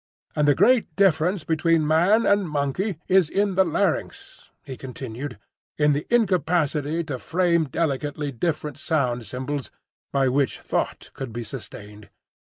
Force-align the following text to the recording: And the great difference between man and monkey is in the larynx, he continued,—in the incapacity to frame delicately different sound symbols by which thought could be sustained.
And 0.35 0.47
the 0.47 0.55
great 0.55 0.95
difference 0.95 1.43
between 1.43 1.85
man 1.85 2.25
and 2.25 2.49
monkey 2.49 2.97
is 3.07 3.29
in 3.29 3.53
the 3.53 3.63
larynx, 3.63 4.49
he 4.63 4.75
continued,—in 4.75 5.93
the 5.93 6.07
incapacity 6.09 7.03
to 7.03 7.19
frame 7.19 7.65
delicately 7.65 8.31
different 8.31 8.79
sound 8.79 9.27
symbols 9.27 9.69
by 10.11 10.27
which 10.27 10.59
thought 10.59 11.11
could 11.13 11.31
be 11.31 11.43
sustained. 11.43 12.09